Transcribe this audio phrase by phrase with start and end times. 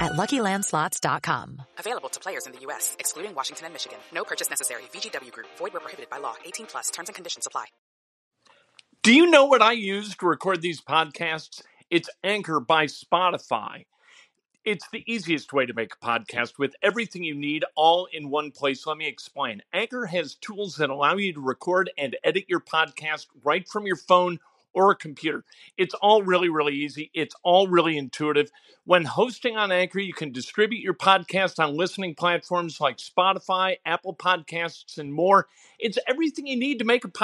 [0.00, 1.62] at LuckyLandSlots.com.
[1.78, 3.98] Available to players in the U.S., excluding Washington and Michigan.
[4.12, 4.82] No purchase necessary.
[4.92, 5.48] VGW Group.
[5.58, 6.34] Void where prohibited by law.
[6.44, 6.90] 18 plus.
[6.90, 7.66] Terms and conditions apply.
[9.02, 11.60] Do you know what I use to record these podcasts?
[11.90, 13.84] It's Anchor by Spotify.
[14.64, 18.50] It's the easiest way to make a podcast with everything you need all in one
[18.50, 18.86] place.
[18.86, 19.60] Let me explain.
[19.74, 23.96] Anchor has tools that allow you to record and edit your podcast right from your
[23.96, 24.40] phone
[24.74, 25.44] or a computer.
[25.78, 27.10] It's all really, really easy.
[27.14, 28.50] It's all really intuitive.
[28.84, 34.14] When hosting on Anchor, you can distribute your podcast on listening platforms like Spotify, Apple
[34.14, 35.46] Podcasts, and more.
[35.78, 37.22] It's everything you need to make a podcast.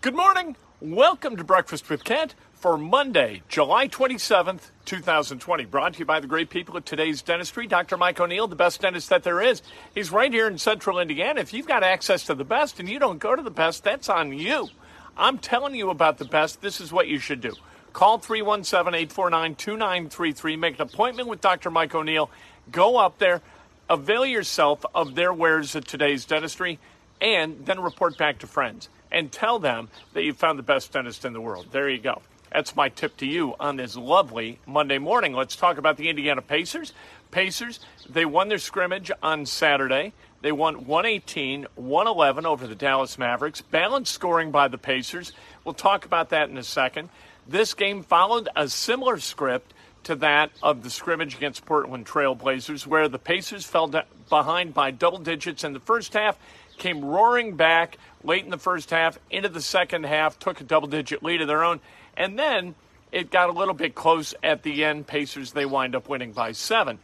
[0.00, 0.56] Good morning.
[0.80, 5.64] Welcome to Breakfast with Kent for Monday, July 27th, 2020.
[5.64, 7.66] Brought to you by the great people at today's dentistry.
[7.66, 7.96] Dr.
[7.96, 9.62] Mike O'Neill, the best dentist that there is.
[9.94, 11.40] He's right here in central Indiana.
[11.40, 14.08] If you've got access to the best and you don't go to the best, that's
[14.08, 14.68] on you.
[15.16, 16.60] I'm telling you about the best.
[16.60, 17.54] This is what you should do.
[17.92, 20.56] Call 317 849 2933.
[20.56, 21.70] Make an appointment with Dr.
[21.70, 22.30] Mike O'Neill.
[22.70, 23.40] Go up there,
[23.88, 26.78] avail yourself of their wares at today's dentistry,
[27.20, 31.24] and then report back to friends and tell them that you found the best dentist
[31.24, 31.68] in the world.
[31.70, 32.20] There you go.
[32.52, 35.32] That's my tip to you on this lovely Monday morning.
[35.32, 36.92] Let's talk about the Indiana Pacers.
[37.30, 40.12] Pacers, they won their scrimmage on Saturday.
[40.46, 43.62] They won 118 111 over the Dallas Mavericks.
[43.62, 45.32] Balanced scoring by the Pacers.
[45.64, 47.08] We'll talk about that in a second.
[47.48, 49.74] This game followed a similar script
[50.04, 53.92] to that of the scrimmage against Portland Trailblazers, where the Pacers fell
[54.28, 56.38] behind by double digits in the first half,
[56.78, 60.86] came roaring back late in the first half, into the second half, took a double
[60.86, 61.80] digit lead of their own,
[62.16, 62.76] and then
[63.10, 65.08] it got a little bit close at the end.
[65.08, 67.00] Pacers, they wind up winning by seven.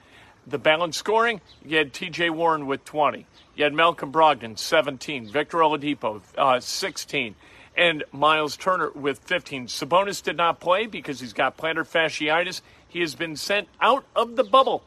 [0.46, 3.26] The balanced scoring, you had TJ Warren with 20.
[3.54, 5.30] You had Malcolm Brogdon, 17.
[5.30, 7.34] Victor Oladipo, uh, 16.
[7.76, 9.66] And Myles Turner with 15.
[9.68, 12.60] Sabonis did not play because he's got plantar fasciitis.
[12.88, 14.82] He has been sent out of the bubble,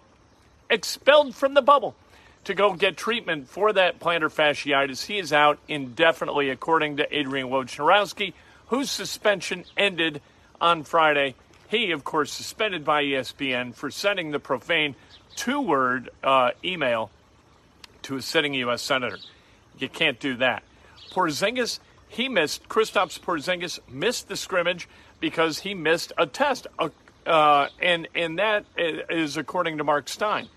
[0.69, 1.95] expelled from the bubble
[2.43, 5.05] to go get treatment for that plantar fasciitis.
[5.05, 8.33] He is out indefinitely, according to Adrian Wojnarowski,
[8.67, 10.21] whose suspension ended
[10.61, 11.35] on Friday.
[11.67, 14.95] He, of course, suspended by ESPN for sending the profane
[15.35, 17.11] two word uh, email
[18.03, 18.81] to a sitting U.S.
[18.81, 19.17] Senator.
[19.77, 20.63] You can't do that.
[21.11, 24.87] Porzingis, he missed, Kristaps Porzingis missed the scrimmage
[25.19, 26.67] because he missed a test.
[26.77, 26.89] Uh,
[27.25, 30.47] uh, and, and that is according to Mark Stein.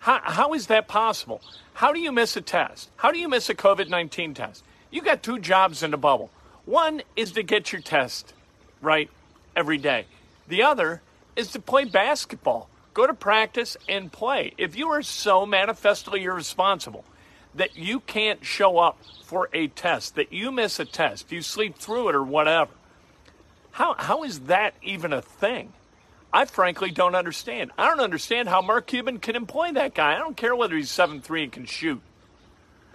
[0.00, 1.40] How, how is that possible?
[1.74, 2.90] How do you miss a test?
[2.96, 4.64] How do you miss a COVID 19 test?
[4.90, 6.30] You got two jobs in the bubble.
[6.64, 8.32] One is to get your test
[8.80, 9.10] right
[9.56, 10.06] every day,
[10.46, 11.02] the other
[11.34, 12.68] is to play basketball.
[12.94, 14.54] Go to practice and play.
[14.58, 17.04] If you are so manifestly irresponsible
[17.54, 21.76] that you can't show up for a test, that you miss a test, you sleep
[21.76, 22.70] through it or whatever,
[23.72, 25.72] how, how is that even a thing?
[26.32, 27.70] I frankly don't understand.
[27.78, 30.14] I don't understand how Mark Cuban can employ that guy.
[30.14, 32.02] I don't care whether he's seven three and can shoot.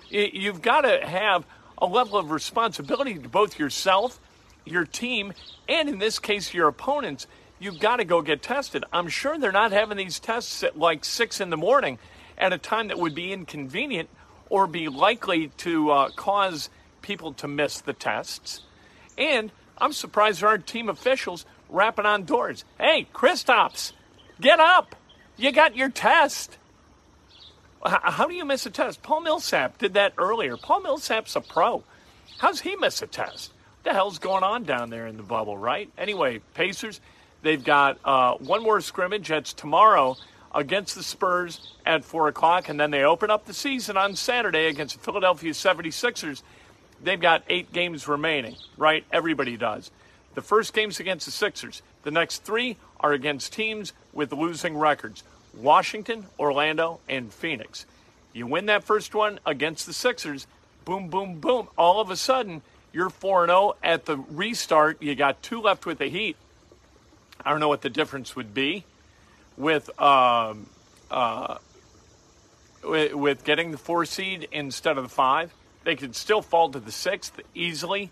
[0.10, 1.46] You've got to have
[1.78, 4.20] a level of responsibility to both yourself,
[4.66, 5.34] your team,
[5.68, 7.26] and in this case, your opponents.
[7.64, 8.84] You've got to go get tested.
[8.92, 11.98] I'm sure they're not having these tests at like six in the morning
[12.38, 14.10] at a time that would be inconvenient
[14.50, 16.70] or be likely to uh, cause
[17.02, 18.60] people to miss the tests.
[19.18, 22.66] And I'm surprised there aren't team officials rapping on doors.
[22.78, 23.94] Hey, Kristaps,
[24.42, 24.98] get up.
[25.38, 26.58] You got your test.
[27.86, 29.02] How do you miss a test?
[29.04, 30.58] Paul Millsap did that earlier.
[30.58, 31.86] Paul Millsap's a pro.
[32.40, 33.54] How's he miss a test?
[33.78, 35.90] What the hell's going on down there in the bubble, right?
[35.98, 37.00] Anyway, Pacers,
[37.44, 39.28] they've got uh, one more scrimmage.
[39.28, 40.18] That's tomorrow
[40.54, 44.66] against the Spurs at 4 o'clock, and then they open up the season on Saturday
[44.66, 46.42] against the Philadelphia 76ers.
[47.04, 49.04] They've got eight games remaining, right?
[49.12, 49.92] Everybody does.
[50.36, 51.82] The first game's against the Sixers.
[52.04, 55.24] The next three are against teams with losing records.
[55.54, 57.86] Washington, Orlando, and Phoenix.
[58.32, 60.48] You win that first one against the Sixers,
[60.86, 61.68] boom, boom, boom.
[61.78, 62.62] All of a sudden,
[62.92, 65.02] you're 4 0 at the restart.
[65.02, 66.36] You got two left with the Heat.
[67.46, 68.86] I don't know what the difference would be
[69.58, 70.68] with um,
[71.12, 71.58] uh,
[72.84, 75.54] with, with getting the four seed instead of the five.
[75.84, 78.12] They could still fall to the sixth easily,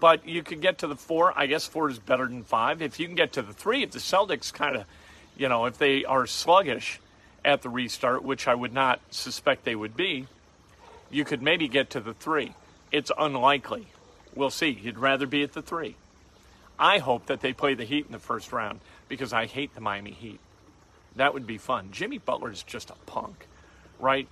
[0.00, 1.32] but you could get to the four.
[1.36, 2.80] I guess four is better than five.
[2.80, 4.84] If you can get to the three, if the Celtics kind of,
[5.36, 7.00] you know, if they are sluggish
[7.44, 10.26] at the restart, which I would not suspect they would be,
[11.10, 12.54] you could maybe get to the three.
[12.90, 13.86] It's unlikely.
[14.34, 14.70] We'll see.
[14.70, 15.96] You'd rather be at the three.
[16.78, 19.80] I hope that they play the Heat in the first round because I hate the
[19.80, 20.40] Miami Heat.
[21.16, 21.88] That would be fun.
[21.92, 23.46] Jimmy Butler is just a punk,
[24.00, 24.26] right?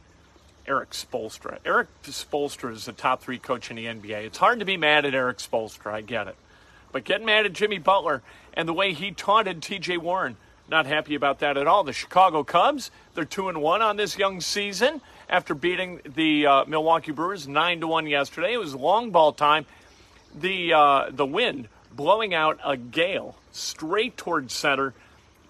[0.67, 1.59] Erik Spoelstra.
[1.65, 4.25] Erik Spoelstra is the top three coach in the NBA.
[4.25, 5.93] It's hard to be mad at Erik Spoelstra.
[5.93, 6.37] I get it.
[6.93, 8.23] But getting mad at Jimmy Butler
[8.55, 10.37] and the way he taunted TJ Warren,
[10.69, 11.85] not happy about that at all.
[11.85, 16.65] The Chicago Cubs, they're 2 and 1 on this young season after beating the uh,
[16.67, 18.55] Milwaukee Brewers 9 to 1 yesterday.
[18.55, 19.67] It was long ball time.
[20.35, 24.95] The, uh, the wind blowing out a gale straight towards center.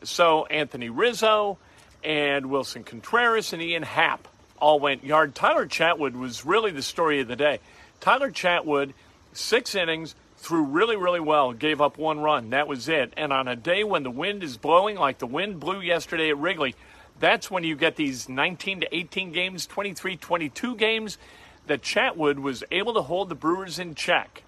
[0.02, 1.58] So Anthony Rizzo
[2.02, 4.26] and Willson Contreras and Ian Happ
[4.58, 5.34] all went yard.
[5.34, 7.60] Tyler Chatwood was really the story of the day.
[8.00, 8.92] Tyler Chatwood,
[9.32, 12.50] six innings, threw really, really well, gave up one run.
[12.50, 13.12] That was it.
[13.16, 16.38] And on a day when the wind is blowing like the wind blew yesterday at
[16.38, 16.74] Wrigley,
[17.18, 21.18] that's when you get these 19 to 18 games, 23 22 games
[21.66, 24.42] that Chatwood was able to hold the Brewers in check.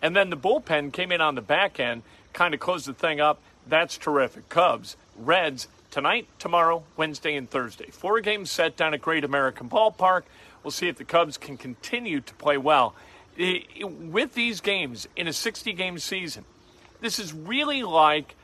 [0.00, 2.02] And then the bullpen came in on the back end,
[2.32, 3.40] kind of closed the thing up.
[3.66, 4.48] That's terrific.
[4.48, 7.90] Cubs, Reds, tonight, tomorrow, Wednesday, and Thursday.
[7.90, 10.22] Four games set down at Great American Ballpark.
[10.62, 12.94] We'll see if the Cubs can continue to play well.
[13.36, 16.44] With these games in a 60 game season,
[17.00, 18.34] this is really like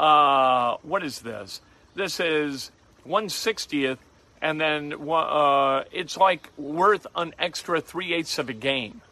[0.00, 1.60] uh, what is this?
[1.94, 2.70] This is
[3.06, 3.98] 160th,
[4.40, 9.02] and then uh, it's like worth an extra three eighths of a game,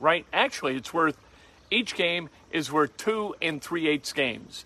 [0.00, 0.26] right?
[0.32, 1.16] Actually, it's worth
[1.70, 4.64] each game is worth two and three eighths games.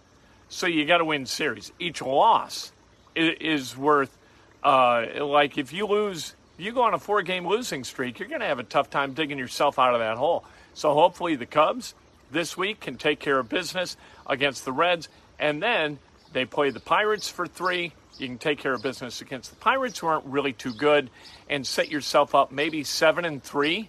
[0.48, 1.72] So you got to win series.
[1.78, 2.72] Each loss
[3.16, 4.16] is worth
[4.62, 8.40] uh, like if you lose, you go on a four game losing streak, you're going
[8.40, 10.44] to have a tough time digging yourself out of that hole.
[10.74, 11.94] So hopefully the Cubs
[12.30, 13.96] this week can take care of business
[14.26, 15.08] against the Reds,
[15.38, 15.98] and then
[16.32, 17.92] they play the Pirates for three.
[18.18, 21.10] You can take care of business against the Pirates, who aren't really too good,
[21.48, 23.88] and set yourself up maybe seven and three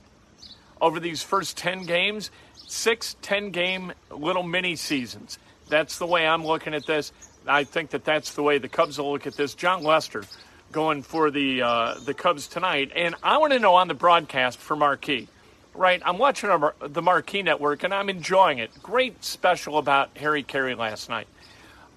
[0.84, 2.30] over these first 10 games,
[2.68, 5.40] six 10 game little mini seasons.
[5.70, 7.14] That's the way I'm looking at this.
[7.48, 9.56] I think that that's the way the Cubs will look at this.
[9.56, 10.26] Jon Lester
[10.74, 14.60] going for the uh, the Cubs tonight, and I want to know on the broadcast
[14.60, 15.30] for Marquee.
[15.74, 18.70] Right, I'm watching our, the Marquee Network, and I'm enjoying it.
[18.84, 21.28] Great special about Harry Caray last night.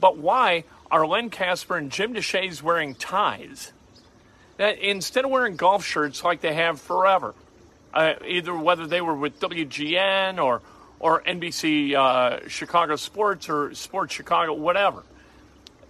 [0.01, 3.73] But why are Len Kasper and Jim Deshaies wearing ties?
[4.57, 7.35] That instead of wearing golf shirts like they have forever,
[7.95, 10.63] uh, either whether they were with WGN or
[10.99, 15.03] or NBC uh, Chicago Sports or Sports Chicago, whatever.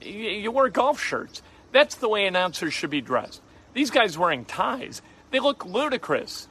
[0.02, 1.42] You, you wear golf shirts.
[1.72, 3.40] That's the way announcers should be dressed.
[3.74, 6.48] These guys wearing ties, they look ludicrous.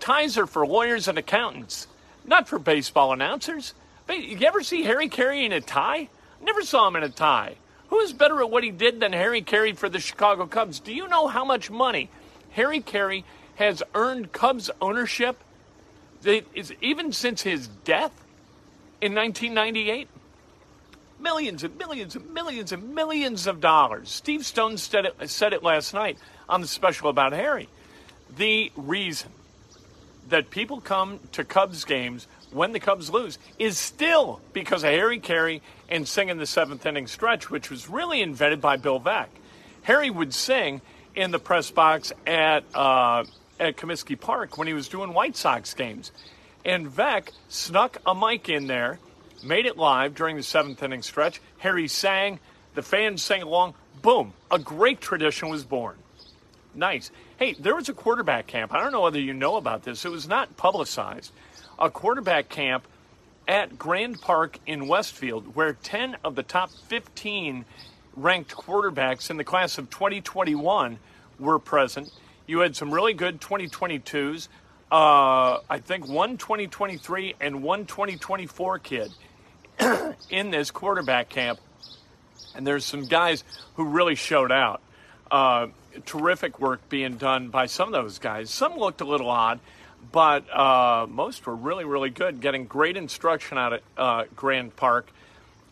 [0.00, 1.86] Ties are for lawyers and accountants,
[2.24, 3.74] not for baseball announcers.
[4.08, 6.08] You ever see Harry Caray in a tie?
[6.40, 7.56] Never saw him in a tie.
[7.88, 10.78] Who is better at what he did than Harry Caray for the Chicago Cubs?
[10.78, 12.10] Do you know how much money
[12.50, 13.24] Harry Caray
[13.58, 15.36] has earned Cubs ownership
[16.24, 18.12] is even since his death
[19.00, 20.08] in 1998,
[21.18, 24.10] millions and millions and millions and millions of dollars.
[24.10, 26.18] Steve Stone said it, said it last night
[26.48, 27.68] on the special about Harry.
[28.36, 29.30] The reason
[30.28, 35.18] that people come to Cubs games when the Cubs lose is still because of Harry
[35.18, 39.28] Caray and singing the seventh inning stretch, which was really invented by Bill Veeck.
[39.82, 40.80] Harry would sing
[41.14, 43.24] in the press box at uh,
[43.58, 46.12] at Comiskey Park when he was doing White Sox games.
[46.64, 48.98] And Veeck snuck a mic in there,
[49.44, 51.40] made it live during the seventh inning stretch.
[51.58, 52.40] Harry sang,
[52.74, 53.74] the fans sang along.
[54.02, 55.96] Boom, a great tradition was born.
[56.74, 57.10] Nice.
[57.38, 58.72] Hey, there was a quarterback camp.
[58.72, 60.04] I don't know whether you know about this.
[60.04, 61.32] It was not publicized.
[61.78, 62.86] A quarterback camp
[63.48, 67.64] at Grand Park in Westfield, where 10 of the top 15
[68.14, 70.98] ranked quarterbacks in the class of 2021
[71.38, 72.10] were present.
[72.48, 74.48] You had some really good 2022s.
[74.90, 79.12] Uh, I think one 2023 and one 2024 kid
[80.30, 81.60] in this quarterback camp.
[82.56, 84.80] And there's some guys who really showed out.
[85.30, 85.66] Uh,
[86.06, 88.48] terrific work being done by some of those guys.
[88.48, 89.60] Some looked a little odd,
[90.10, 95.10] but uh, most were really, really good, getting great instruction out at uh, Grand Park.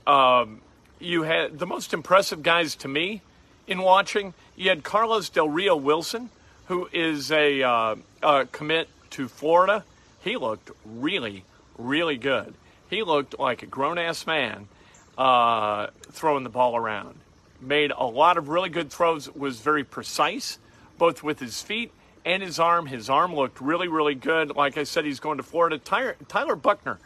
[0.07, 0.61] Um,
[0.99, 3.23] you had the most impressive guys to me
[3.67, 4.35] in watching.
[4.57, 6.29] You had Carlos Del Rio Wilson,
[6.67, 9.85] who is a, uh, a commit to Florida,
[10.21, 11.45] he looked really,
[11.79, 12.55] really good.
[12.91, 14.69] He looked like a grown ass man
[15.17, 17.19] uh, throwing the ball around.
[17.61, 20.59] Made a lot of really good throws, was very precise,
[20.99, 21.93] both with his feet
[22.25, 22.87] and his arm.
[22.87, 24.55] His arm looked really, really good.
[24.55, 25.79] Like I said, he's going to Florida.
[25.79, 26.99] Tyler, Tyler Buchner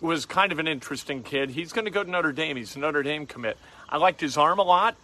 [0.00, 1.50] was kind of an interesting kid.
[1.50, 2.56] He's going to go to Notre Dame.
[2.56, 3.58] He's a Notre Dame commit.
[3.88, 4.96] I liked his arm a lot,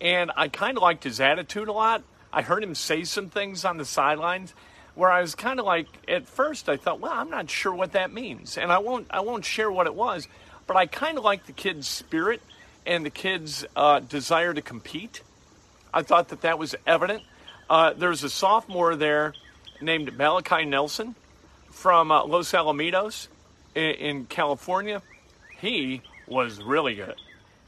[0.00, 2.02] and I kind of liked his attitude a lot.
[2.32, 4.54] I heard him say some things on the sidelines
[4.94, 7.92] where I was kind of like, at first, I thought, well, I'm not sure what
[7.92, 10.28] that means, and I won't, I won't share what it was,
[10.66, 12.42] but I kind of liked the kid's spirit
[12.86, 15.22] and the kid's uh, desire to compete.
[15.94, 17.22] I thought that that was evident.
[17.68, 19.34] Uh, there's a sophomore there
[19.80, 21.14] named Malachi Nelson
[21.70, 23.28] from uh, Los Alamitos
[23.74, 25.02] in, in California.
[25.58, 27.16] He was really good.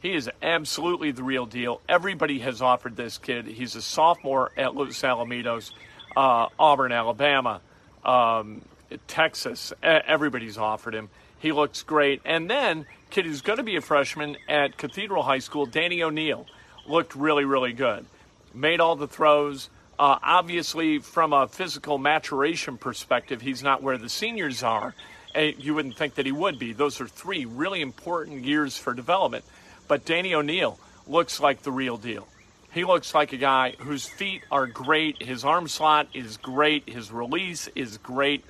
[0.05, 1.81] He is absolutely the real deal.
[1.89, 3.47] Everybody has offered this kid.
[3.47, 5.71] He's a sophomore at Los Alamitos,
[6.15, 7.63] uh, Auburn, Alabama,
[8.05, 8.61] um,
[9.07, 9.73] Texas.
[9.83, 11.09] Everybody's offered him.
[11.39, 12.21] He looks great.
[12.27, 16.45] And then, kid who's going to be a freshman at Cathedral High School, Danny O'Neill,
[16.87, 18.05] looked really, really good.
[18.53, 19.71] Made all the throws.
[19.99, 24.95] Uh, obviously, from a physical maturation perspective, he's not where the seniors are.
[25.35, 26.75] You wouldn't think that he would be.
[26.75, 29.47] Those are three really important years for development.
[29.89, 32.27] But Danny O'Neal looks like the real deal.
[32.73, 35.23] He looks like a guy whose feet are great.
[35.23, 36.89] His arm slot is great.
[36.89, 38.45] His release is great.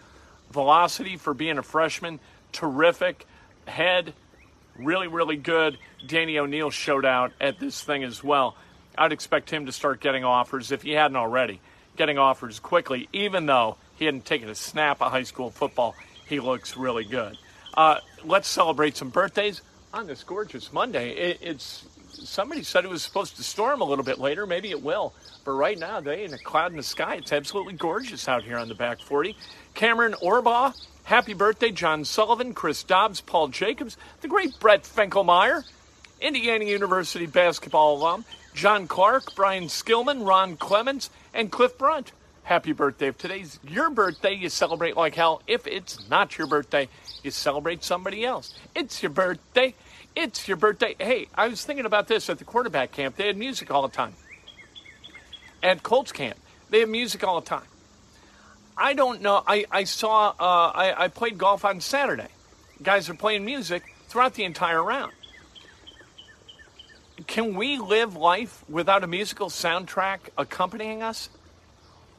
[0.50, 2.20] Velocity for being a freshman,
[2.52, 3.26] terrific.
[3.66, 4.14] Head,
[4.76, 5.76] really, really good.
[6.06, 8.56] Danny O'Neal showed out at this thing as well.
[8.96, 11.60] I'd expect him to start getting offers if he hadn't already,
[11.96, 15.94] getting offers quickly, even though he hadn't taken a snap of high school football.
[16.26, 17.36] He looks really good.
[17.76, 19.60] Uh, let's celebrate some birthdays
[19.94, 21.10] on this gorgeous Monday.
[21.10, 24.44] It, it's somebody said it was supposed to storm a little bit later.
[24.44, 25.14] Maybe it will.
[25.44, 27.14] But right now, they ain't a cloud in the sky.
[27.16, 29.36] It's absolutely gorgeous out here on the back 40.
[29.74, 30.74] Cameron Orbaugh,
[31.04, 31.70] happy birthday.
[31.70, 35.62] John Sullivan, Chris Dobbs, Paul Jacobs, the great Brett Finkelmeyer,
[36.20, 38.24] Indiana University basketball alum,
[38.54, 42.12] John Clark, Brian Skillman, Ron Clements, and Cliff Brunt.
[42.44, 43.08] Happy birthday.
[43.08, 45.42] If today's your birthday, you celebrate like hell.
[45.46, 46.88] If it's not your birthday,
[47.22, 48.54] you celebrate somebody else.
[48.74, 49.74] It's your birthday.
[50.14, 50.94] It's your birthday.
[50.98, 53.16] Hey, I was thinking about this at the quarterback camp.
[53.16, 54.12] They had music all the time.
[55.62, 56.38] At Colts camp,
[56.70, 57.66] they have music all the time.
[58.76, 59.42] I don't know.
[59.46, 62.28] I, I saw, uh, I, I played golf on Saturday.
[62.82, 65.12] Guys are playing music throughout the entire round
[67.26, 71.28] can we live life without a musical soundtrack accompanying us?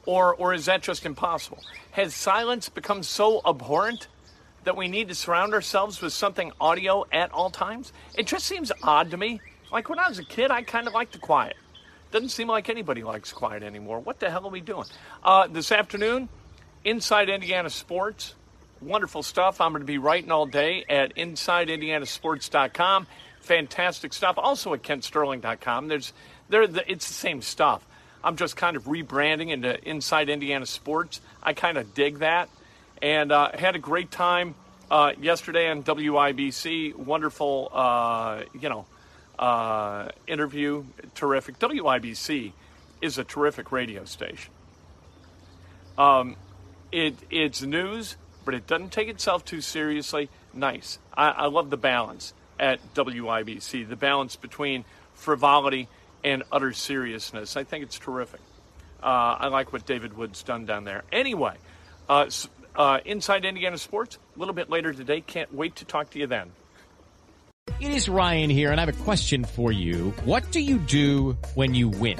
[0.06, 1.60] Or, or is that just impossible?
[1.92, 4.08] Has silence become so abhorrent
[4.64, 7.92] that we need to surround ourselves with something audio at all times?
[8.18, 9.42] It just seems odd to me.
[9.72, 11.56] Like when I was a kid, I kind of liked the quiet.
[12.12, 14.00] Doesn't seem like anybody likes quiet anymore.
[14.00, 14.86] What the hell are we doing?
[15.24, 16.30] Uh, this afternoon,
[16.84, 18.36] Inside Indiana Sports.
[18.82, 19.60] Wonderful stuff.
[19.60, 23.08] I'm going to be writing all day at InsideIndianaSports.com
[23.46, 24.38] fantastic stuff.
[24.38, 25.88] Also at KentSterling.com.
[25.88, 26.12] There's
[26.50, 27.86] there the, it's the same stuff.
[28.26, 31.22] I'm just kind of rebranding into Inside Indiana Sports.
[31.44, 32.50] I kind of dig that,
[33.00, 34.56] and uh, had a great time
[34.90, 36.96] uh, yesterday on WIBC.
[36.96, 38.88] Wonderful, uh, you know,
[39.38, 40.86] uh, interview.
[41.14, 41.60] Terrific.
[41.60, 42.54] WIBC
[43.00, 44.52] is a terrific radio station.
[45.96, 46.36] Um,
[46.92, 50.30] it it's news, but it doesn't take itself too seriously.
[50.52, 50.98] Nice.
[51.16, 55.88] I, I love the balance at WIBC, the balance between frivolity
[56.26, 57.56] and utter seriousness.
[57.56, 58.42] I think it's terrific.
[59.02, 61.04] Uh, I like what David Wood's done down there.
[61.12, 61.54] Anyway,
[62.10, 62.30] uh,
[62.76, 65.22] uh, Inside Indiana Sports, a little bit later today.
[65.22, 66.52] Can't wait to talk to you then.
[67.80, 70.14] It is Ryan here, and I have a question for you.
[70.24, 72.20] What do you do when you win?